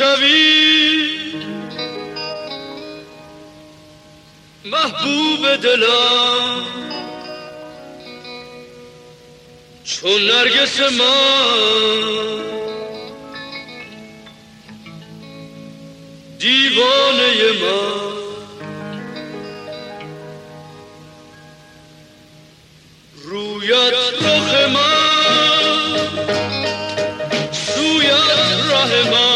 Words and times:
شوی 0.00 1.10
محبوب 4.64 5.56
دلم 5.56 6.66
چون 9.84 10.22
نرگس 10.22 10.80
من. 10.80 12.40
دیوانه 16.38 17.52
من. 17.62 18.10
رویت 23.24 23.94
رخ 24.22 24.54
من. 24.54 25.64
سویت 27.52 28.70
ره 28.70 29.10
من. 29.10 29.29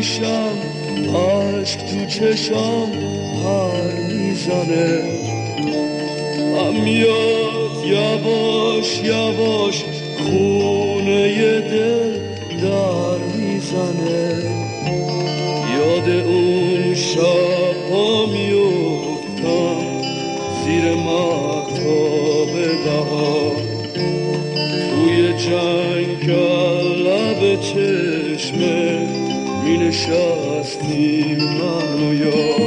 میشم 0.00 0.56
عشق 1.14 1.78
تو 1.78 2.06
چشم 2.06 2.88
پر 3.42 3.92
می‌زنه. 4.08 5.02
هم 6.56 6.86
یواش 7.86 9.00
یواش 9.04 9.84
خونه 10.18 11.60
دل 11.60 12.12
در 12.62 13.18
می‌زنه. 13.36 14.32
یاد 15.76 16.08
اون 16.26 16.94
شب 16.94 17.92
ها 17.92 18.26
میفتم 18.26 20.02
زیر 20.64 20.84
مهتاب 20.94 22.52
بهار. 22.84 23.56
توی 24.90 25.32
جنگ 25.32 26.30
لب 27.06 27.60
چه 27.60 27.99
bile 29.80 29.92
şahsım 29.92 31.40
anlıyor 31.62 32.59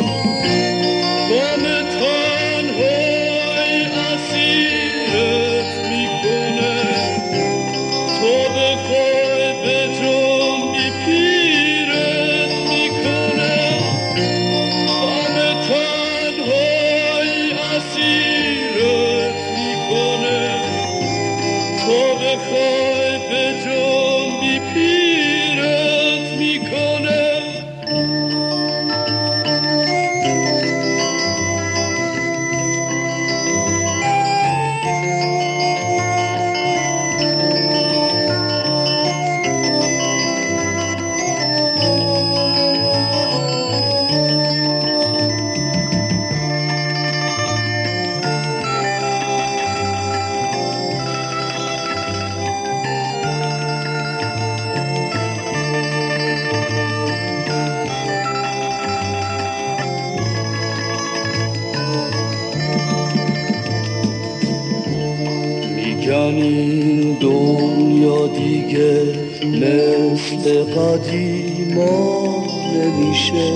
مثل 70.44 70.64
قدیما 70.64 72.44
نمیشه. 72.76 73.52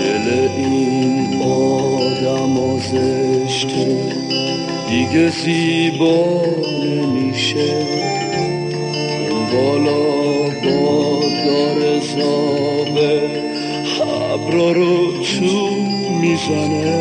دل 0.00 0.48
این 0.56 1.42
آدم 1.42 2.78
زشته 2.78 3.96
دیگه 4.88 5.28
زیبا 5.28 6.44
نمیشه. 6.84 7.86
اون 9.30 9.46
بالا 9.52 10.02
با 10.64 11.20
دار 11.44 11.98
زابه. 12.00 13.20
حبرا 13.98 14.72
رو 14.72 15.22
چون 15.22 15.72
می‌زنه. 16.20 17.00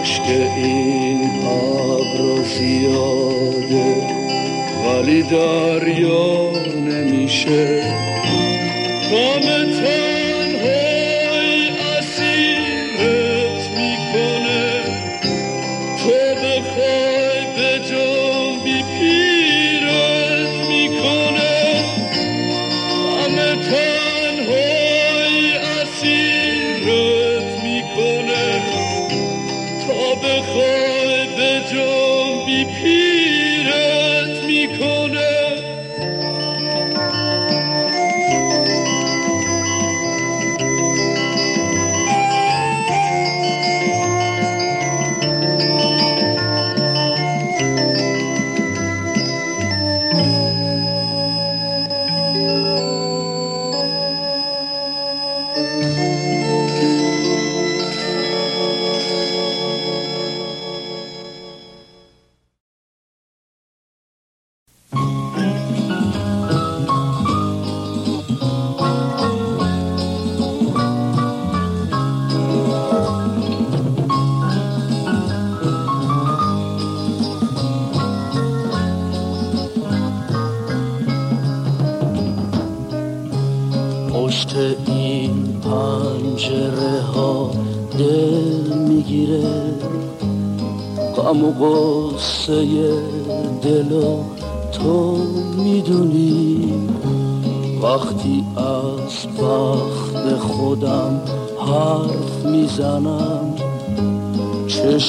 عشق 0.00 0.22
این 0.56 1.20
ابر 1.46 2.42
زیاده. 2.58 3.96
ولی 4.86 5.22
دریا 5.22 6.35
نمیشه 7.46 7.96
کام 9.10 9.55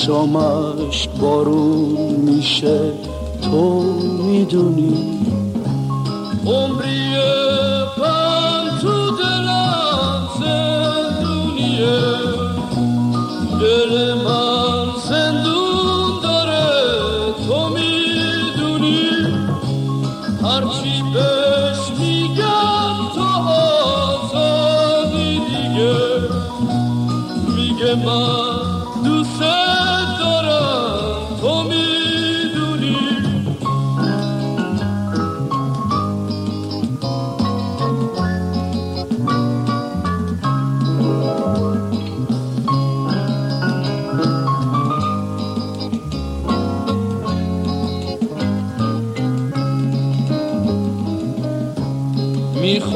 چشمش 0.08 1.08
بارون 1.22 2.16
میشه. 2.16 2.94
تو 3.42 3.84
می‌دونی. 4.24 5.20
عمری 6.46 7.16
غم 7.98 8.80
تو 8.82 9.12
دلم 9.12 10.28
زندونیه. 10.40 12.02
دل 13.62 14.14
من 14.14 14.86
زندون 15.10 16.22
داره 16.24 16.70
تو 17.48 17.70
می‌دونی. 17.70 19.10
هرچی 20.44 21.04
بهش 21.14 22.00
میگم 22.00 22.96
تو 23.16 23.28
آزادی 23.52 25.40
دیگه. 25.40 25.98
میگه 27.56 27.96
من 28.06 28.58
دوست 29.04 29.67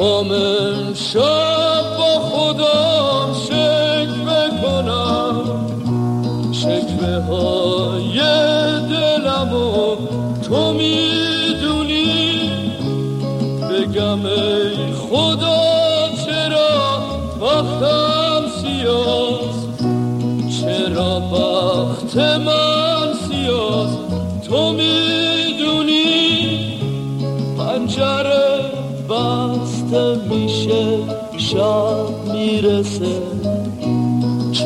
می‌خوام 0.02 0.51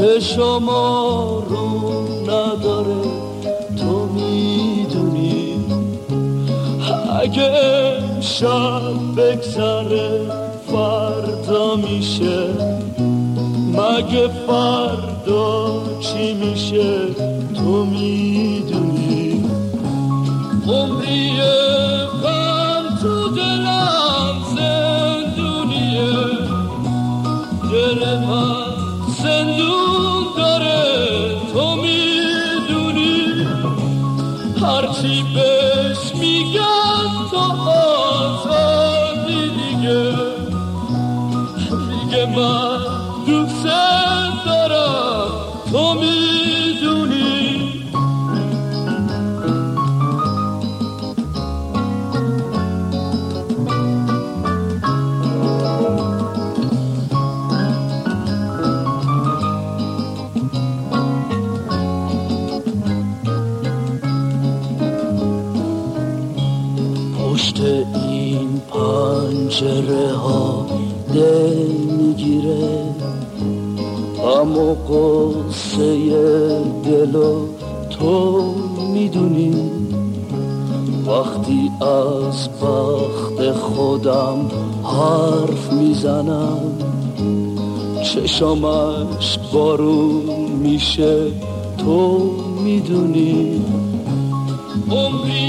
چشم 0.07 0.69
رو 1.49 2.05
نداره 2.23 3.03
تو 3.77 4.07
می‌دونی. 4.07 5.65
اگه 7.23 7.53
شب 8.21 8.83
بگذره 9.17 10.21
فردا 10.67 11.77
میشه 11.77 12.49
مگه 13.73 14.29
فردا 14.47 15.83
چی 16.01 16.35
میشه؟ 16.35 17.06
هرچی 34.97 35.23
بهش 35.35 36.15
میگم 36.15 37.29
تو 37.31 37.37
آزادی 37.71 39.51
دیگه. 39.51 40.15
میگه 41.89 42.27
من 42.27 42.76
قصه 74.75 75.97
دل 76.85 77.13
تو 77.91 78.45
می‌دونی. 78.93 79.55
وقتی 81.07 81.71
از 81.81 82.49
بخت 82.49 83.53
خودم 83.53 84.51
حرف 84.85 85.73
می‌زنم 85.73 86.59
چشامش 88.05 89.39
بارون 89.53 90.51
میشه 90.63 91.17
تو 91.79 92.31
می‌دونی. 92.65 93.63
عمری 94.91 95.46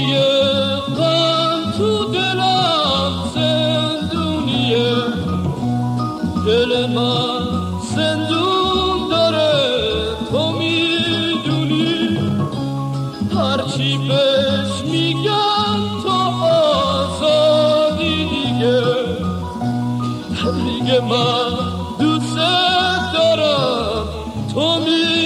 تو 24.88 25.17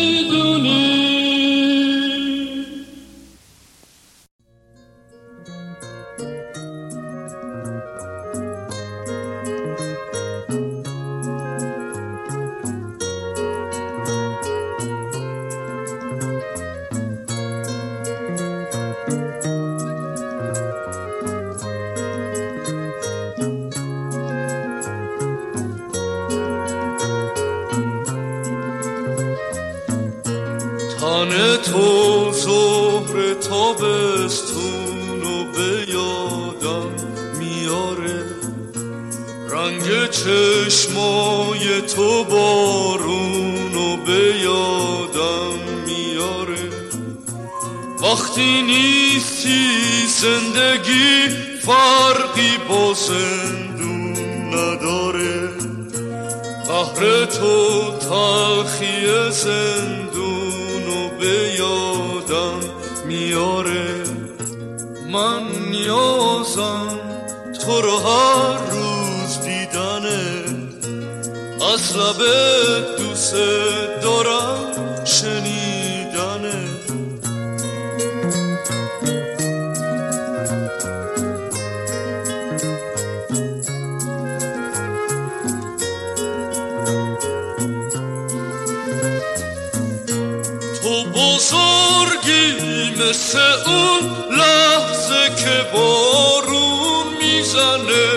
بزرگی 91.05 92.91
مثل 92.91 93.39
اون 93.67 94.03
لحظه 94.39 95.29
که 95.45 95.67
بارون 95.73 97.07
می‌زنه. 97.21 98.11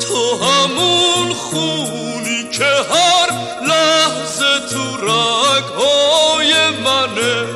تو 0.00 0.44
همون 0.44 1.32
خونی 1.32 2.48
که 2.52 2.64
هر 2.64 3.30
لحظه 3.68 4.60
تو 4.72 4.96
رگهای 4.96 6.52
منه. 6.84 7.46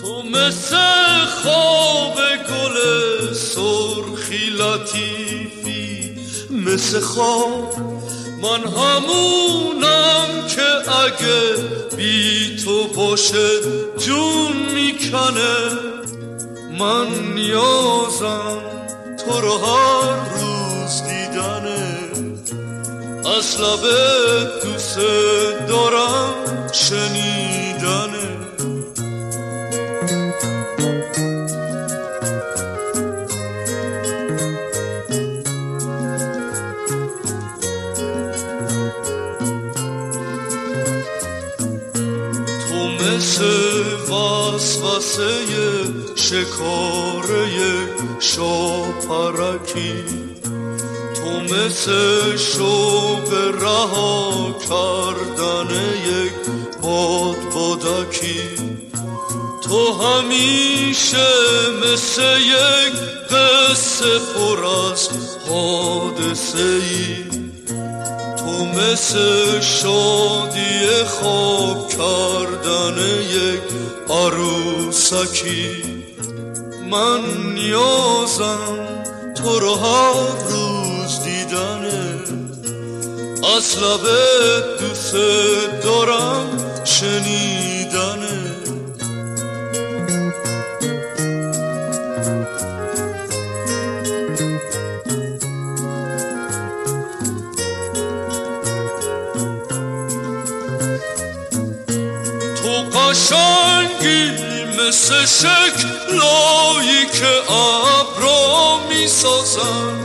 تو 0.00 0.22
مثل 0.22 1.24
خواب 1.42 2.18
گل 2.48 2.76
سرخی 3.34 4.50
لطیفی 4.50 6.16
مثل 6.50 7.00
خواب 7.00 7.91
من 8.42 8.60
همونم 8.60 10.46
که 10.48 10.92
اگه 10.92 11.56
بی 11.96 12.56
تو 12.64 12.88
باشه 12.88 13.48
جون 13.98 14.56
می‌کنه. 14.74 15.54
من 16.78 17.06
نیازم 17.34 18.62
تو 19.18 19.40
رو 19.40 19.58
هر 19.58 20.38
روز 20.40 21.02
دیدنه. 21.02 21.98
از 23.38 23.60
لب 23.60 23.84
دوست 24.62 24.98
دارم 25.68 26.34
شنیدنه. 26.72 27.71
شکاره 46.32 47.46
شاپرکی؟ 48.20 50.04
تو 51.14 51.54
مثل 51.54 52.36
شوق 52.36 53.32
رها 53.62 54.54
کردن 54.68 55.70
یک 56.06 56.32
باد 56.82 57.36
بادکی 57.54 58.40
تو 59.62 59.92
همیشه 59.92 61.28
مثل 61.84 62.22
یک 62.40 62.94
قصه 63.30 64.18
پر 64.18 64.64
از 64.64 65.08
حادثه 65.48 66.58
ای 66.58 67.24
تو 68.36 68.64
مثل 68.64 69.60
شادی 69.60 71.04
خواب 71.06 71.88
کردن 71.88 72.98
یک 73.20 73.62
عروسکی. 74.10 76.01
من 76.92 77.20
نیازم 77.54 79.04
تو 79.34 79.58
رو 79.58 79.74
هر 79.74 80.14
روز 80.50 81.22
دیدنه 81.24 82.14
از 83.56 83.78
لب 83.78 84.06
دوست 84.78 85.14
دارم 85.84 86.46
شنیدنه 86.84 88.42
تو 102.62 102.98
قشنگی 102.98 103.61
مثل 104.92 105.26
شکلایی 105.26 107.06
که 107.12 107.52
ابرا 107.52 108.80
می‌سازن 108.88 109.96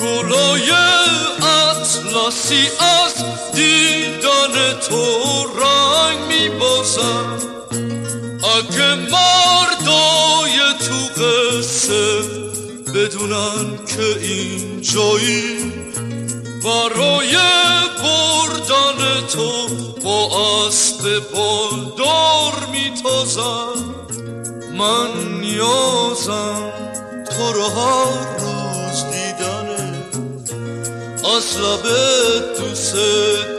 گلای 0.00 0.70
اطلسی 1.42 2.68
از 2.78 3.14
دیدن 3.54 4.78
تو 4.88 5.04
رنگ 5.44 6.18
میبازن 6.28 7.38
اگه 8.56 8.94
مردای 8.94 10.58
تو 10.88 11.22
قصه 11.22 12.22
بدونن 12.94 13.78
که 13.86 14.18
این 14.20 14.80
جایی 14.80 15.72
برای 16.64 17.36
بردن 18.02 19.26
تو 19.26 19.68
با 20.04 20.30
اسب 20.66 21.18
بالدار 21.34 22.66
میتازم. 22.72 23.94
من 24.78 25.40
نیازم 25.40 26.72
تو 27.30 27.52
رو 27.52 27.62
هر 27.62 28.36
روز 28.38 29.04
دیدنه 29.04 30.04
از 31.36 31.56
لب 31.58 31.82
دوست 32.58 32.94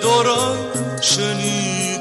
دارم 0.02 0.58
شنیدنه 1.02 1.93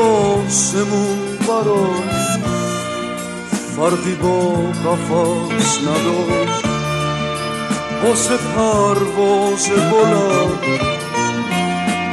آسمون 0.00 1.18
براش 1.48 2.40
فرقی 3.76 4.14
با 4.14 4.50
قفص 4.90 5.78
نداشت. 5.78 6.64
واسه 8.04 8.36
پرواز 8.36 9.68
بلند 9.68 10.80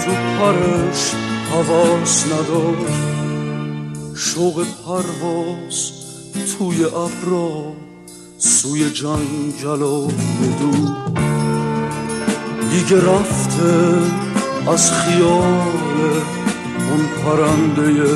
تو 0.05 0.11
پرش 0.39 1.13
حواس 1.51 2.25
نداشت. 2.25 3.17
شوق 4.15 4.65
پرواز 4.85 5.91
توی 6.57 6.83
ابرا 6.83 7.73
سوی 8.37 8.89
جنگل 8.89 9.81
و 9.81 10.07
دور 10.59 10.97
دیگه 12.71 12.97
رفته 12.97 13.93
از 14.67 14.91
خیال 14.91 16.36
paran 17.23 17.61
diye 17.75 18.11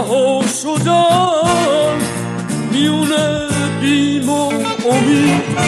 رها 0.00 0.42
شدن 0.62 1.98
میونه 2.72 3.48
بیم 3.80 4.28
و 4.28 4.46
امید. 4.90 5.58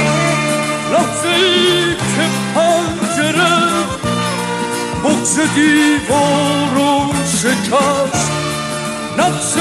لحظه 0.93 1.29
ای 1.29 1.95
که 1.95 2.27
پنجره 2.55 3.57
بغز 5.05 5.41
دیوار 5.55 6.79
و 6.79 7.13
شکست. 7.27 8.31
نقش 9.19 9.59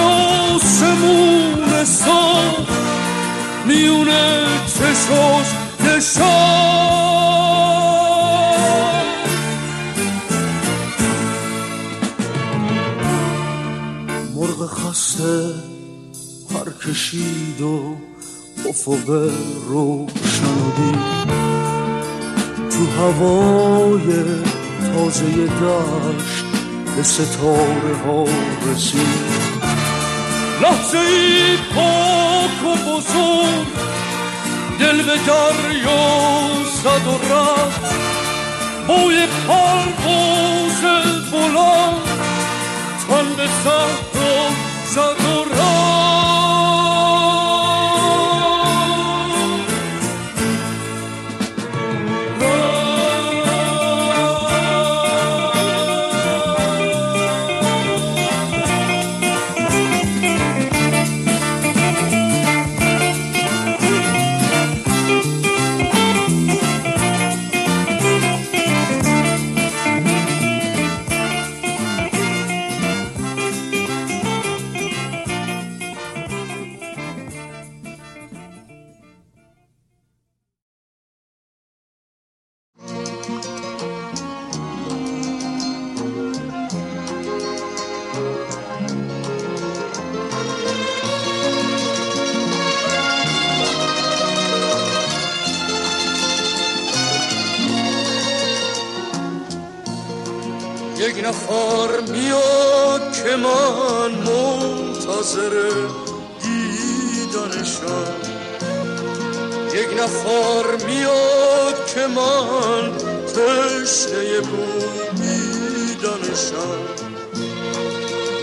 آسمون 0.55 1.84
ساخت 1.86 2.71
میونه 3.65 4.45
چشاش 4.67 5.47
مرغ 5.79 7.61
خسته 15.21 15.53
پر 16.49 16.71
کشید 16.86 17.62
و 17.62 17.97
افق 18.69 19.10
روشن 19.67 20.62
تو 22.69 22.86
هوای 23.01 24.05
تازه 24.93 25.47
دشت 25.47 26.45
به 26.95 27.03
ستاره 27.03 27.95
ها 28.05 28.25
رسید. 28.71 29.51
لحظه 30.62 30.97
ای 30.97 31.57
پاک 31.75 32.63
و 32.65 32.91
بزرگ 32.91 33.67
دل 34.79 34.97
به 34.97 35.17
دریا 35.27 36.49
زد 36.84 37.07
و 37.07 37.34
رفت 37.34 37.95
بوی 38.88 39.27
پرواز 39.47 40.81
بلند 41.31 42.01
تن 43.07 43.36
به 43.38 43.47
صحرا 43.63 44.70
زد 44.91 45.21
منتظر 105.21 105.53
دیدنشم 106.41 108.15
یک 109.73 109.91
نفر 110.03 110.65
میاد 110.86 111.77
که 111.93 112.07
من 112.07 112.97
تشنه 113.27 114.39
بومیدنشم 114.39 115.62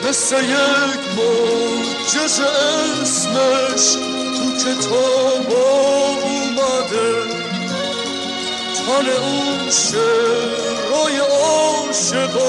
مثل 0.08 0.44
یک 0.44 1.02
معجز 1.16 2.40
اسمش 2.40 3.86
تو 4.36 4.44
کتاب 4.58 5.48
اومده. 6.22 7.12
تن 8.86 9.06
اون 9.22 9.70
شعرهای 9.70 11.16
عاشقانه 11.18 12.44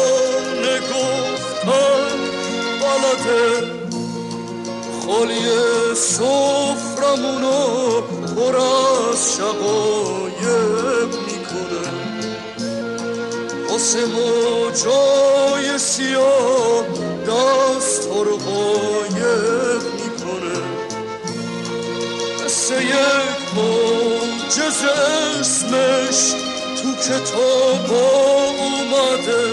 گفتن 0.80 2.20
بلده 2.82 3.79
خالی 5.10 5.50
صفرمونو 5.96 7.58
پر 8.36 8.56
از 8.58 9.34
شقایب 9.38 11.12
می‌کنه 11.28 11.86
واسه 13.72 14.06
ما 14.06 14.72
جای 14.72 15.78
سیاه 15.78 16.84
دست 17.28 18.08
رو 18.08 18.38
قایب 18.38 19.84
می‌کنه. 19.94 20.60
مثل 22.46 22.82
یک 22.82 23.40
موجز 23.56 24.84
اسمش 25.40 26.34
تو 26.82 26.90
کتاب 26.96 27.92
اومده. 28.60 29.46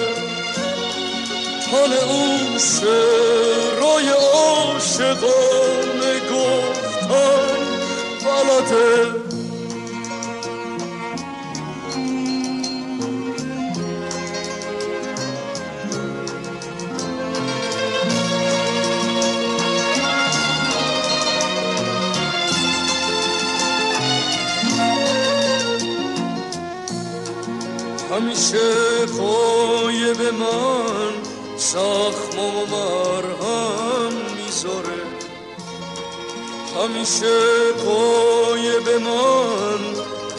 تن 1.70 1.92
اون 2.08 2.58
شعرهای 2.58 3.45
عاشقانه 4.86 6.20
گفتن 6.30 7.60
بلده 8.24 9.26
همیشه 28.10 29.06
به 30.14 30.30
من 30.30 31.12
زخم 31.56 32.38
و 32.38 32.66
همیشه 36.86 37.72
به 38.84 38.98
من 38.98 39.82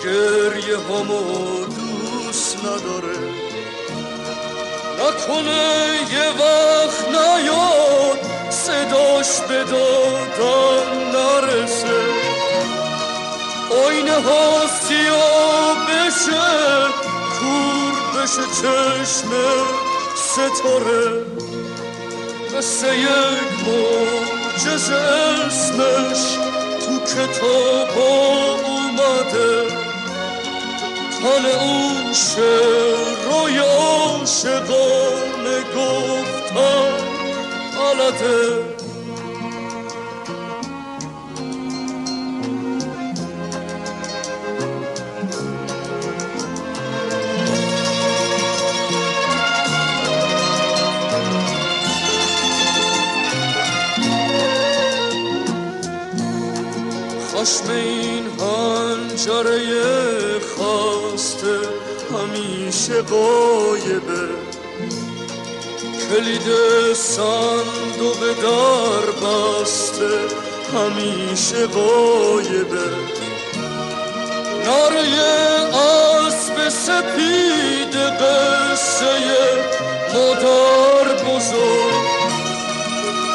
گریه 0.04 0.78
همو 0.78 1.66
دوست 1.66 2.58
نداره. 2.58 3.18
نکنه 5.00 5.88
یه 6.12 6.28
وقت 6.30 7.08
نیاد 7.08 8.20
صداش 8.50 9.40
به 9.48 9.64
دادن 9.64 11.12
نرسه. 11.12 12.00
آینه 13.88 14.22
ها 14.22 14.68
بشه 15.88 16.48
کور 17.40 18.24
بشه 18.24 18.42
چشم 18.62 19.32
ستاره. 20.16 21.26
مثل 22.58 22.94
یک 22.94 24.37
موجز 24.58 24.90
اسمش 24.90 26.38
تو 26.86 27.00
کتاب 27.00 27.98
اومده. 27.98 29.68
تن 31.22 31.46
اون 31.46 32.14
شعرهای 32.14 33.58
عاشقانه 33.58 34.78
گفتن 35.76 36.98
بلده 37.78 38.77
چشم 57.48 57.72
این 57.72 58.24
هنجره 58.40 59.60
خواسته 60.56 61.60
همیشه 62.14 63.02
قایبه. 63.02 64.28
کلید 66.10 66.48
صندوق 66.94 68.20
در 68.44 69.12
بسته 69.12 70.10
همیشه 70.74 71.68
قایبه. 71.68 72.90
ناره 74.66 75.06
اسب 76.28 76.70
سپید 76.70 77.96
قصه 77.96 79.08
مادر 80.14 81.24
بزرگ. 81.24 82.17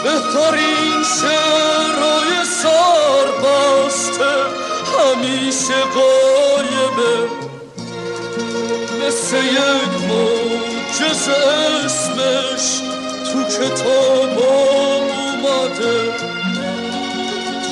بهترین 0.02 1.02
شعرهای 1.20 2.44
سار 2.62 3.26
باسته 3.42 4.34
همیشه 4.98 5.74
قایبه 5.94 7.28
مثل 9.06 9.36
یک 9.36 9.94
موجز 10.08 11.28
اسمش 11.28 12.80
تو 13.32 13.44
کتاب 13.44 14.38
اومده. 14.38 16.12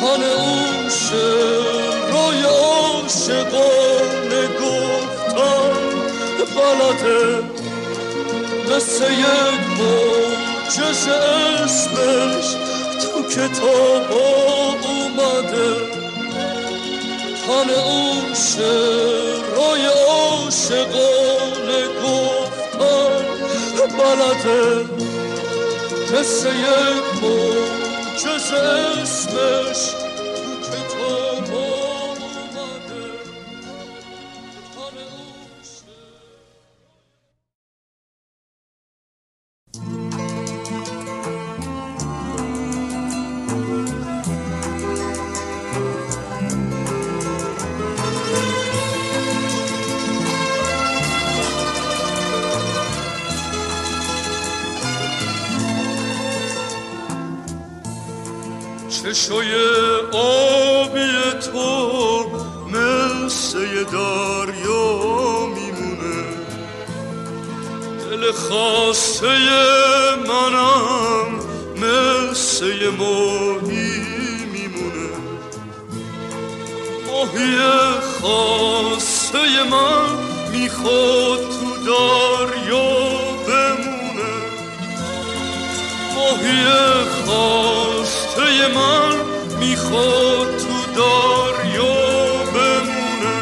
تن 0.00 0.22
اون 0.22 0.88
شعرهای 0.88 2.42
عاشقانه 2.42 3.62
گفتن 4.60 5.74
بلده. 6.56 7.42
مثل 8.70 9.04
یک 9.12 9.60
موجز 9.78 10.49
جز 10.76 11.08
اسمش 11.08 12.54
تو 13.02 13.22
کتاب 13.22 14.12
اومده. 14.12 15.76
تن 17.46 17.70
اون 17.70 18.34
شعرهای 18.34 19.86
عاشقانه 20.08 21.82
گفتن 22.04 23.24
بلده 23.98 24.84
مثل 26.12 26.48
یک 26.48 27.22
موجز 27.22 28.52
اسمش 28.52 30.09
چشای 59.30 59.54
آبی 60.12 61.12
تو 61.52 62.30
مثل 62.66 63.84
دریا 63.84 65.46
میمونه. 65.46 66.24
دل 68.10 68.32
خاصه 68.32 69.28
منم 70.28 71.38
مثل 71.76 72.88
ماهی 72.98 74.00
میمونه. 74.52 75.10
ماهی 77.06 77.58
خاصه 78.22 79.38
من 79.70 80.08
می‌خواد 80.52 81.29
می‌خواد 89.90 90.56
تو 90.56 91.00
دریا 91.00 91.94
بمونه. 92.54 93.36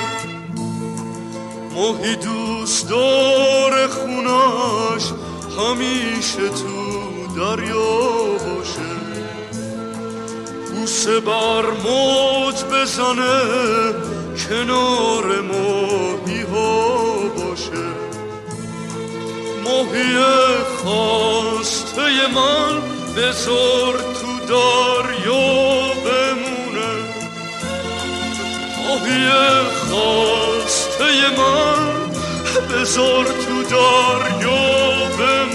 ماهی 1.74 2.16
دوست 2.16 2.88
داره 2.88 3.86
خونش 3.86 5.04
همیشه 5.58 6.48
تو 6.48 7.26
دریا 7.36 7.88
باشه. 8.32 8.90
بوسه 10.74 11.20
بر 11.20 11.62
موج 11.84 12.64
بزنه 12.72 13.40
کنار 14.48 15.40
ماهی 15.40 16.42
ها 16.42 17.08
باشه. 17.36 17.88
ماهی 19.64 20.16
خواسته 20.82 22.02
من 22.34 22.82
بذار 23.16 23.94
تو 23.96 24.46
دریا 24.48 25.57
ماهی 29.18 29.64
خواسته 29.88 31.04
من 31.38 32.10
بذار 32.70 33.24
تو 33.24 33.62
دریا 33.62 35.08
بمونه 35.18 35.47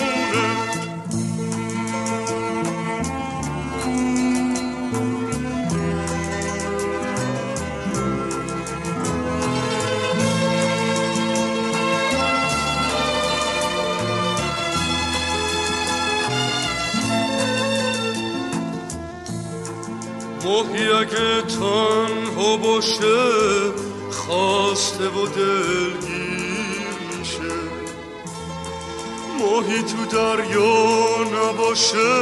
دریا 30.12 31.24
نباشه 31.24 32.13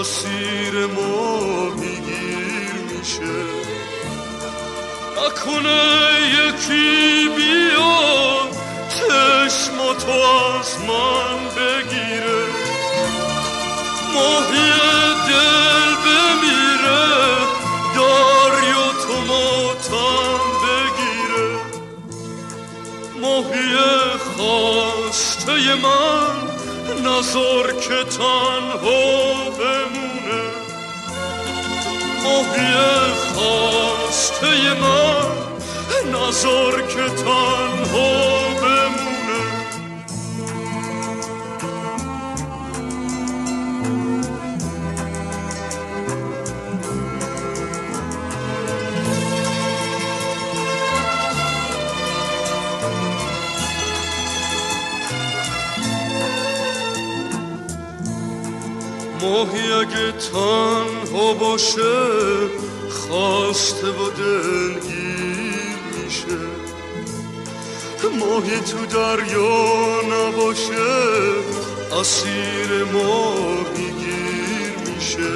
اسیر 0.00 0.86
ماهی 0.86 1.94
گیر 1.96 2.98
میشه. 2.98 3.34
نکنه 5.16 5.82
یکی 6.38 7.01
تنها 28.22 29.50
بمونه 29.50 30.42
ماهی 32.24 32.74
خواسته 33.34 34.74
من 34.80 35.28
نظر 36.12 36.80
که 36.80 37.14
تنها 37.24 38.41
ماهی 59.22 59.72
اگه 59.72 60.12
تنها 60.12 61.32
باشه 61.32 62.08
خواسته 62.90 63.86
و 63.86 64.10
دلگیر 64.10 65.78
میشه. 66.04 66.38
ماهی 68.20 68.60
تو 68.60 68.86
دریا 68.86 70.00
نباشه 70.02 70.88
اسیر 72.00 72.84
ماهی 72.92 73.90
گیر 73.98 74.94
میشه. 74.94 75.32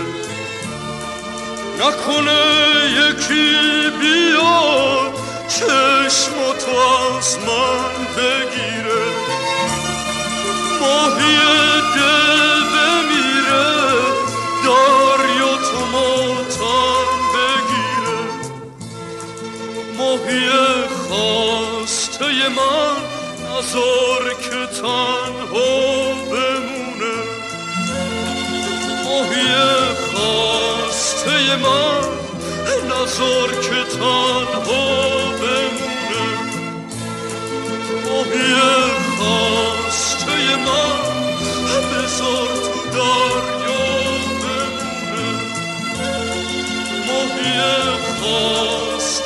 نکنه 1.81 2.43
یکی 2.91 3.53
بیاد 4.01 5.13
چشم 5.49 6.35
تو 6.59 6.77
از 7.17 7.39
من 7.39 8.05
بگیره. 8.17 9.05
ماهی 10.81 11.37
دل 11.97 12.56
ماهی 20.27 20.89
خواسته 21.09 22.27
من 22.49 22.97
نظر 23.47 24.25
که 24.43 24.61
تنها 24.81 26.15
بمونه. 26.31 27.17
ماهی 29.05 29.55
خواسته 30.13 31.57
من 31.57 32.05
نظر 32.91 33.51
که 33.63 33.81
تنها 33.97 34.87
بمونه. 35.41 36.27
ماهی 38.05 38.55
خواسته 39.19 40.57
من 40.67 40.99
بذار 41.91 42.49
تو 42.49 42.91
دریا 42.93 43.87
بمونه. 44.43 45.29
ماهی 47.07 47.59
خواسته 48.21 49.26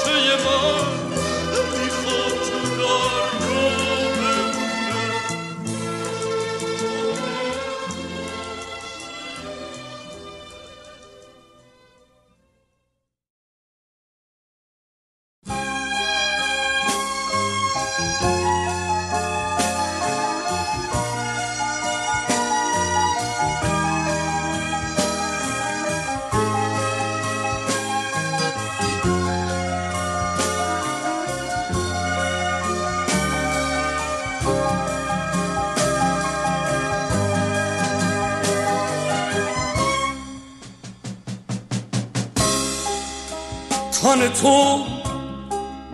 تن 44.21 44.29
تو 44.29 44.85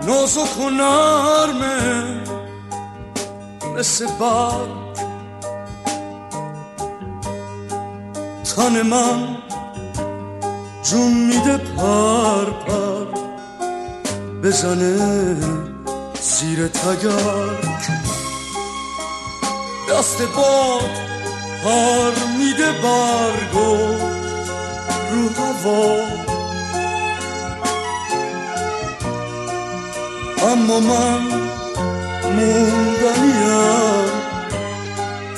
نازک 0.06 0.58
و 0.58 0.70
نرمه 0.70 2.20
مثل 3.76 4.06
برگ 4.06 4.96
تن 8.56 8.82
من 8.82 9.36
جون 10.82 11.14
میده 11.14 11.56
پر 11.56 12.44
پر. 12.44 13.06
بزنه 14.42 15.36
زیر 16.20 16.68
تگرگ 16.68 17.86
دست 19.90 20.22
باد 20.22 20.90
پر 21.64 22.12
میده 22.38 22.72
برگو 22.72 23.76
رو 25.12 25.28
هوا. 25.28 26.35
اما 30.66 30.80
من 30.80 31.22
موندنیم 32.24 34.10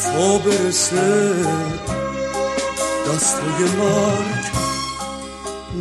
تا 0.04 0.38
برسه. 0.38 1.34
دستای 3.06 3.64
مرگ 3.78 4.44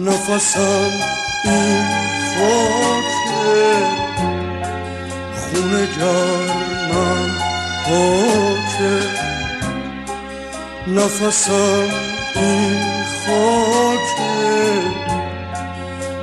نفسم 0.05 0.91
این 1.45 1.85
خاکه 2.35 3.75
خونه 5.37 5.87
گرمم 5.97 7.29
پاکه 7.85 8.99
نفسم 10.87 11.89
این 12.35 12.81
خاکه 13.25 14.81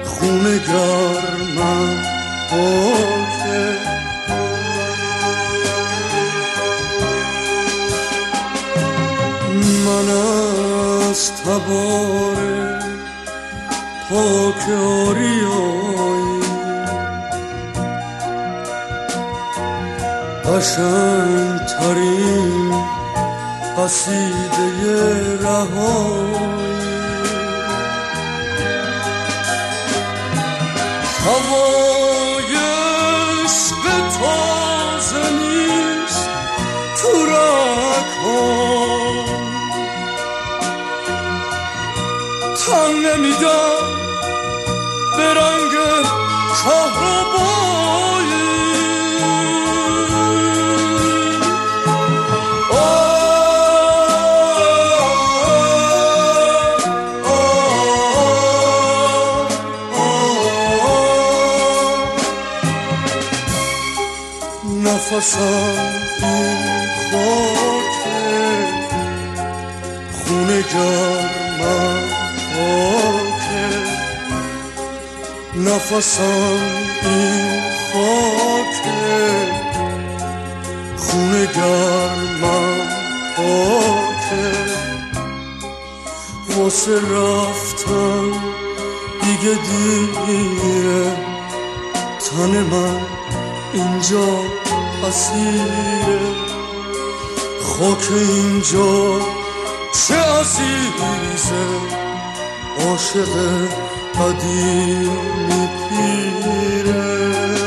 خونه 0.04 0.58
گرمم 0.58 2.02
پاکه 2.50 3.13
من 9.94 10.10
از 11.10 11.32
تبار 11.32 12.36
پاک 14.10 14.68
آریایی. 15.08 16.42
قشنگ 20.44 21.60
ترین 21.66 22.74
قصیده 23.78 24.68
رهایی. 25.42 26.34
هوای 31.24 32.54
عشق 33.44 33.84
تازه 34.18 35.30
نیست 35.30 36.28
تو 37.02 37.26
رکن 37.26 38.63
تن 42.74 42.92
نمیدم 42.92 43.82
به 45.16 45.34
رنگ 45.34 45.74
کهربایی. 46.64 48.44
نفسم 64.84 65.92
این 66.22 66.88
خاکه 67.10 68.20
خونه 70.12 70.62
گرمم 70.62 71.13
نفسم 75.74 76.58
این 77.02 77.60
خاکه 77.92 79.24
خونه 80.96 81.46
گرمم 81.46 82.88
پاکه 83.36 84.52
واسه 86.56 86.94
رفتن 86.94 88.30
دیگه 89.20 89.58
دیره 90.26 91.16
تن 92.30 92.50
من 92.50 93.00
اینجا 93.72 94.38
اسیره. 95.08 96.20
خاک 97.62 98.08
اینجا 98.10 99.20
چه 99.92 100.14
عزیزه 100.14 101.64
عاشق 102.78 103.28
قدیمی 104.18 105.68
پیره 105.88 106.92
من 106.92 107.63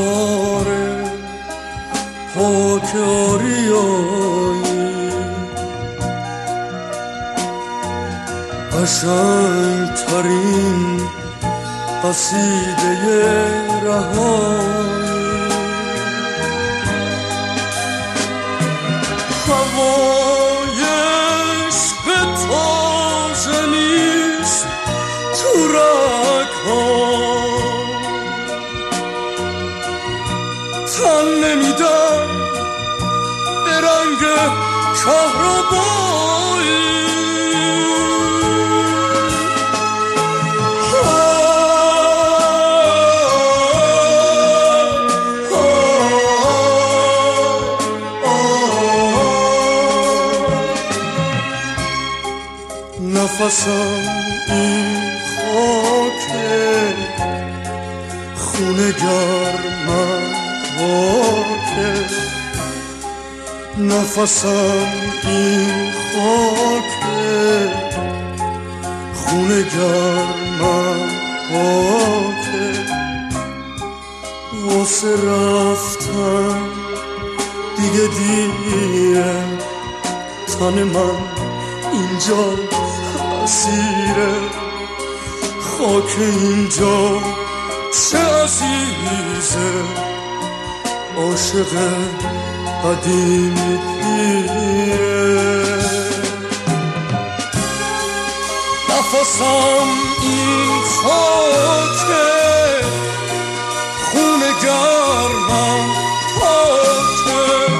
تبار 0.00 0.66
پاک 2.34 2.96
آریایی 2.96 4.70
قشنگ 8.72 9.94
ترین 9.94 11.00
قصیده 12.04 13.18
رهایی 13.84 14.89
نفسم 53.40 54.02
این 54.48 55.00
خاکه 55.36 56.94
خونه 58.36 58.92
گرمم 58.92 60.22
خاکه 60.76 61.94
نفسم 63.78 64.86
این 65.24 65.92
خاکه 65.92 67.68
خونه 69.14 69.62
گرمم 69.62 71.10
خاکه 71.50 72.70
واسه 74.64 75.12
رفتن 75.12 76.58
دیگه 77.76 78.08
دیره 78.18 79.34
تن 80.58 80.82
من 80.82 81.40
اینجا. 81.92 82.89
اسیره 83.42 84.34
خاک 85.60 86.18
اینجا 86.18 87.20
چه 88.10 88.18
عزیزه 88.18 89.72
عاشق 91.16 91.72
قدیمی 92.84 93.78
پیره 94.02 95.30
نفسم 98.90 99.88
این 100.22 100.82
خاکه 101.02 102.30
خون 104.04 104.40
گرمم 104.62 105.90
پاکه 106.40 107.72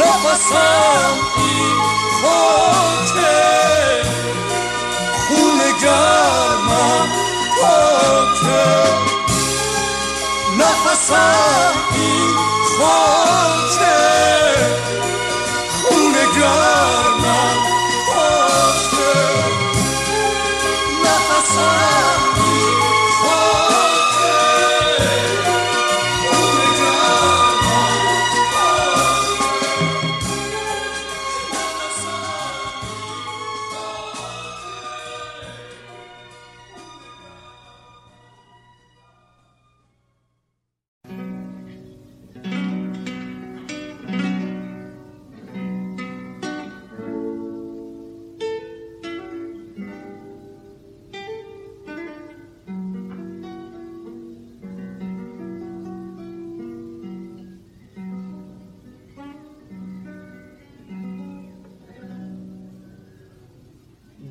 نفسم 0.00 1.16
این 1.36 1.76
خاکه 2.22 3.51
پاکه 7.62 8.72
نفسم 10.58 11.74
این 11.94 12.36
خون 15.82 16.14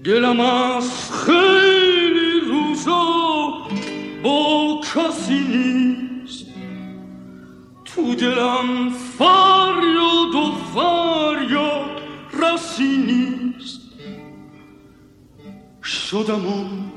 دلم 0.04 0.39
از 0.39 1.12
خیلی 1.12 2.39
روزا 2.39 3.47
با 4.24 4.82
کسی 4.95 5.39
نیست 5.39 6.45
تو 7.86 8.16
دلم 8.16 8.89
فریاد 8.89 10.36
و 10.36 10.52
فریاد 10.74 12.02
رسی 12.34 12.97
نیست 12.97 13.82
شدم 15.84 16.45
اون 16.45 16.91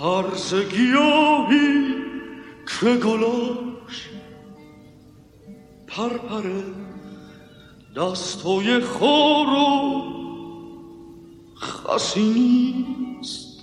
هرز 0.00 0.54
گیاهی 0.54 1.94
که 2.80 2.86
گلاش 2.86 4.10
پرپره 5.86 6.64
دستای 7.96 8.80
خور 8.80 9.46
خاصی 12.16 12.32
نیست 12.32 13.62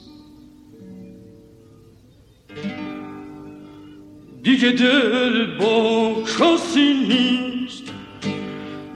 دیگه 4.44 4.72
دل 4.72 5.58
با 5.58 6.14
کسی 6.24 6.94
نیست 6.94 7.84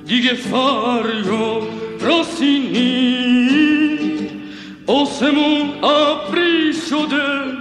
دیگه 0.06 0.34
فریاد 0.34 1.68
راسی 2.02 2.60
نیست 2.60 4.34
آسمون 4.88 5.84
ابری 5.84 6.74
شده 6.90 7.54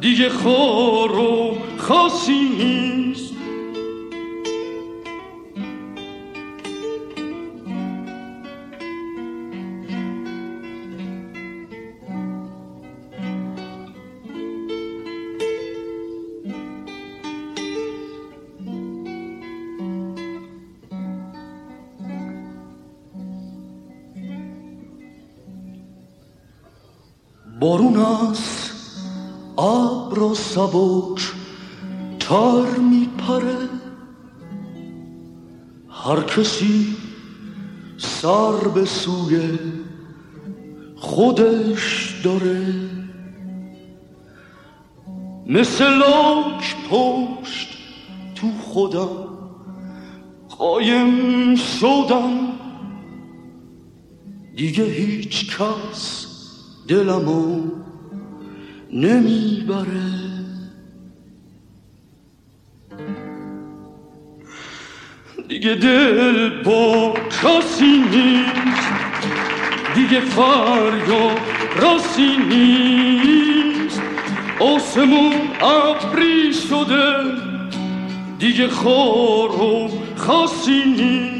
دیگه 0.00 0.28
خار 0.28 1.18
و 1.18 1.58
خاصی 1.78 2.40
نیست 2.58 3.01
بارون 27.62 27.96
از 27.96 28.70
ابر 29.58 30.18
و 30.18 30.34
سبک 30.34 31.22
تر 32.20 32.78
میپره. 32.90 33.68
هر 35.90 36.22
کسی 36.22 36.96
سر 37.96 38.68
به 38.74 38.84
سوی 38.84 39.58
خودش 40.96 42.14
داره. 42.24 42.66
مثل 45.46 45.98
لاک 45.98 46.76
پشت 46.90 47.68
تو 48.34 48.46
خودم 48.62 49.08
قایم 50.58 51.56
شدم. 51.56 52.48
دیگه 54.56 54.84
هیچ 54.84 55.56
کس 55.56 56.11
دلمو 56.92 57.60
نمی‌بره 58.92 59.86
دیگه 65.48 65.74
دل 65.74 66.62
با 66.62 67.14
کسی 67.42 68.04
نیست 68.10 68.88
دیگه 69.94 70.20
فریاد 70.20 71.40
راسی 71.80 72.36
نیست 72.36 74.02
آسمون 74.60 75.32
ابری 75.60 76.54
شده 76.54 77.14
دیگه 78.38 78.68
خار 78.68 79.50
و 79.50 79.90
خاصی 80.16 80.84
نیست 80.84 81.31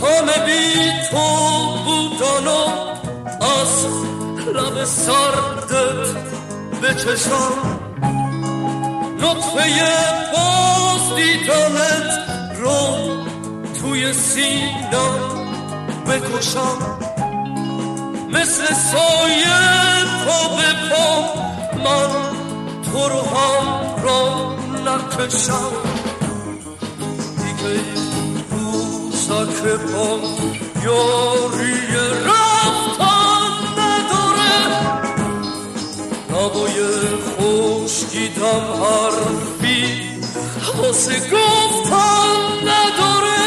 تا 0.00 0.44
بی 0.46 0.92
تو 1.10 1.26
بودن 1.84 2.48
و 2.48 2.64
از 3.44 3.86
لب 4.46 4.84
سردت 4.84 6.16
بچشم 6.82 7.80
نطفه 9.18 9.64
باز 10.32 11.16
دیدنت 11.16 12.18
رو 12.58 13.24
توی 13.80 14.12
سینم 14.12 15.34
بکشم. 16.06 16.98
مثل 18.28 18.74
سایه 18.74 20.04
پا 20.26 20.56
به 20.56 20.88
پا 20.90 21.34
من 21.84 22.10
تو 22.92 23.08
رو 23.08 23.20
هم 23.20 24.04
را 24.04 24.54
نکشم. 24.84 25.72
دیگه 27.36 28.03
روزک 29.28 29.62
پا 29.62 30.18
یاری 30.84 31.74
رفتن 32.26 33.52
نداره. 33.78 34.64
نبای 36.30 36.76
خوشگیدم 37.36 38.64
حرفی 38.82 39.82
واسه 40.78 41.16
گفتن 41.20 42.68
نداره. 42.68 43.43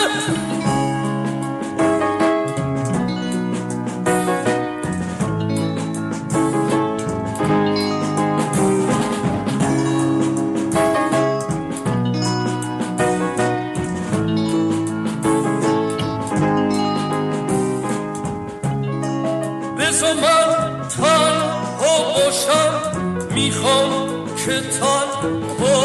می‌خوام 23.58 24.26
که 24.36 24.62
تنها 24.80 25.80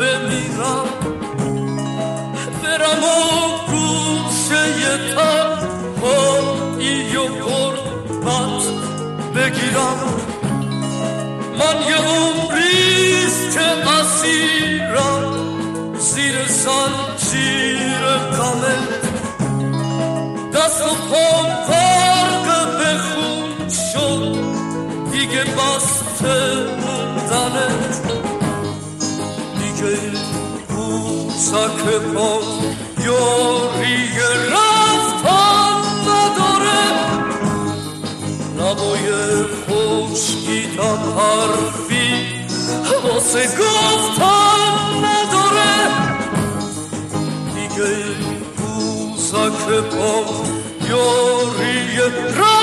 بمیرم 0.00 0.88
برم 2.62 3.04
و 3.04 3.06
گوشه 3.70 4.62
تنهایی 5.14 7.16
و 7.16 7.18
غربت 7.22 8.64
بگیرم. 9.34 10.00
من 11.58 11.76
یه 11.88 11.96
عمریست 11.96 13.44
که 13.54 13.66
اسیرم 13.90 15.24
زیر 15.98 16.36
زنجیر 16.46 18.04
غمت 18.36 19.04
دست 20.54 20.82
و 20.82 20.84
پام 21.10 21.48
غرق 21.68 22.46
به 22.78 22.90
خون 22.98 23.68
شد 23.68 24.36
دیگه 25.12 25.44
بسته 25.44 26.38
بوسک 31.54 31.86
پا 32.14 32.40
یاری 33.04 34.08
رفتن 34.50 35.76
نداره. 36.08 36.84
نبای 38.58 39.06
خشکیدم 39.44 41.02
حرفی 41.18 42.10
واسه 43.04 43.46
گفتن 43.46 44.70
نداره. 45.04 45.74
دیگه 47.54 47.94
بوسک 48.56 49.68
پا 49.90 50.24
یاری 50.88 51.98
رفتن 52.38 52.53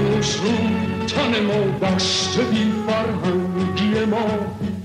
هنوز 0.00 0.36
رو 0.36 0.50
تن 1.06 1.42
ما 1.44 1.88
دست 1.88 2.40
بی 2.40 2.72
فرهنگی 2.86 4.04
ما. 4.04 4.26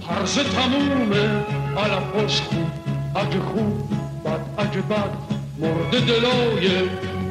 هرز 0.10 0.40
تمومه 0.40 1.30
علفاش 1.78 2.42
خوب 2.42 2.68
اگه 3.16 3.40
خوب 3.40 3.90
بد 4.26 4.40
اگه 4.58 4.82
بد. 4.82 5.10
مرد 5.60 5.92
دلای 5.92 6.68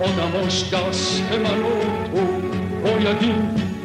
آدماش 0.01 0.65
دست 0.65 1.23
من 1.33 1.61
و 1.61 1.75
تو. 2.11 2.27
باید 2.85 3.17
این 3.21 3.35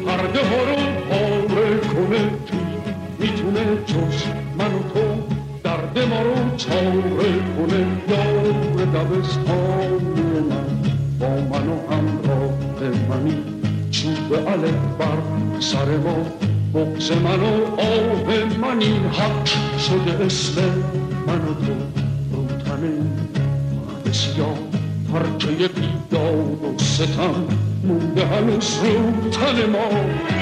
پرده 0.05 0.39
ها 0.39 0.63
رو 0.63 0.75
پاره 1.09 1.77
کنه 1.79 2.29
کی 2.51 2.57
می‌تونه 3.19 3.61
جز 3.85 4.23
من 4.57 4.73
و 4.73 4.83
تو 4.93 5.23
درد 5.63 5.99
ما 6.09 6.21
رو 6.21 6.57
چاره 6.57 7.31
کنه. 7.57 7.85
یار 8.09 8.85
دبستانی 8.85 10.39
من 10.49 10.81
با 11.19 11.27
من 11.27 11.67
و 11.67 11.93
همراه 11.93 12.49
منی. 13.09 13.58
چوب 14.01 14.33
الف 14.33 14.79
بر 14.99 15.59
سر 15.59 15.97
ما 15.97 16.25
بغز 16.73 17.11
من 17.11 17.39
و 17.39 17.81
آه 17.81 18.45
منی 18.61 18.99
حق 19.11 19.45
شده 19.77 20.25
اسم 20.25 20.61
من 21.27 21.41
و 21.41 21.53
تو. 21.53 21.73
رو 22.33 22.47
تن 22.47 23.09
بسیار 24.05 24.57
پرچه 25.13 25.67
بیداد 25.67 26.63
و 26.63 26.83
ستم 26.83 27.47
مونده 27.83 28.25
هنوز 28.25 28.77
رو 28.83 29.29
تن 29.29 29.69
ما. 29.69 30.38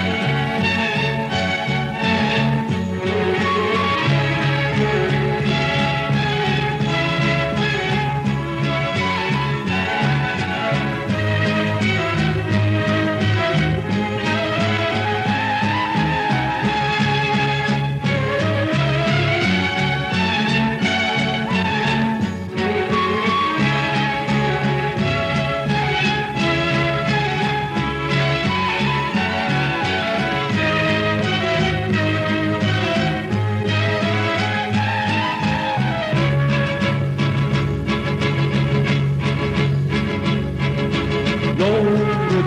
یار 41.59 41.85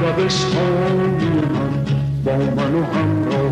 دبستانی 0.03 1.41
من 1.55 1.85
با 2.25 2.33
من 2.33 2.75
و 2.75 2.85
همراه 2.85 3.51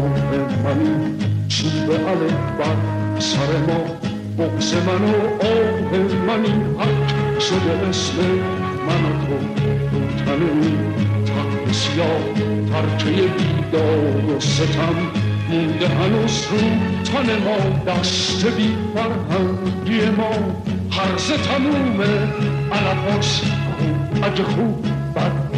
منی 0.65 1.15
چوب 1.49 1.91
الف 1.91 2.33
بر 2.59 3.21
سر 3.21 3.53
ما 3.69 3.85
بغز 4.39 4.75
من 4.75 5.05
و 5.05 5.15
آه 5.47 5.99
منی 6.27 6.55
حق 6.79 7.39
شده 7.41 7.89
اسم 7.89 8.17
من 8.87 9.05
و 9.05 9.27
تو 9.27 9.33
رو 9.33 10.09
تنه 10.25 10.71
تخت 11.27 11.73
سیاه 11.73 12.21
ترکه 12.73 13.11
بیداد 13.11 14.31
و 14.31 14.41
ستم 14.41 14.95
مونده 15.51 15.89
هنوز 15.89 16.47
رو 16.51 16.59
تن 17.05 17.39
ما 17.45 17.93
دست 17.93 18.47
بی 18.47 18.77
فرهنگی 18.95 20.11
ما 20.11 20.31
هرز 20.91 21.33
تمومه 21.33 22.19
علفاش 22.73 23.41
خوب 23.79 24.25
اگه 24.25 24.45
خوب 24.45 24.98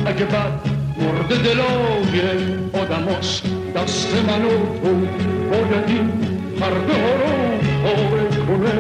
اگه 0.07 0.25
بد 0.25 0.53
مرد 0.99 1.29
دلای 1.45 2.21
آدماش 2.73 3.43
دست 3.77 4.15
من 4.29 4.45
و 4.45 4.49
تو 4.49 4.95
باید 5.51 5.85
این 5.89 6.11
پرده 6.61 6.95
ها 7.03 7.13
رو 7.21 7.59
پاره 7.83 8.29
کنه. 8.47 8.73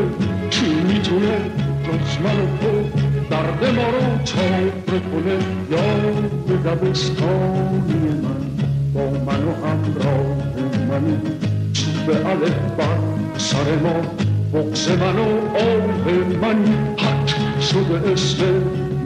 کی 0.50 0.66
می‌تونه 0.66 1.36
جز 1.84 2.20
من 2.24 2.40
و 2.40 2.46
تو 2.60 3.00
درد 3.30 3.74
ما 3.76 3.82
رو 3.90 4.24
چاره 4.24 4.70
کنه؟ 5.00 5.36
یاد 5.70 6.62
دبستانی 6.64 8.08
من 8.22 8.40
با 8.94 9.10
من 9.10 9.44
و 9.44 9.52
همراه 9.66 10.36
منی 10.88 11.18
چوب 11.72 12.10
الف 12.10 12.54
بر 12.78 12.98
سر 13.38 13.76
ما 13.82 14.00
بغز 14.54 14.88
من 14.88 15.18
و 15.18 15.56
آه 15.56 16.12
منی 16.42 16.74
حق 16.98 17.60
شده 17.60 18.12
اسم 18.12 18.44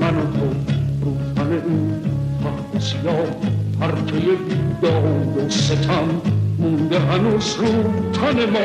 من 0.00 0.16
و 0.16 0.20
تو. 0.20 0.73
این 1.54 1.92
تخت 2.44 2.84
سیاه 2.84 3.26
پرچه 3.80 4.16
بیداد 4.16 5.38
و 5.46 5.50
ستم 5.50 6.08
مونده 6.58 6.98
هنوز 6.98 7.56
رو 7.58 7.82
تن 8.12 8.50
ما 8.50 8.60